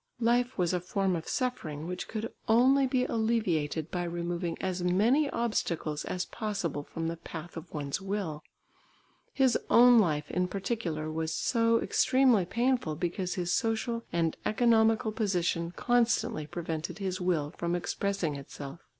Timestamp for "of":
1.15-1.27, 7.55-7.71